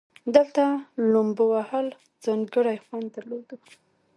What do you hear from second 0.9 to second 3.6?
لومبو وهل ځانګړى خوند درلودو.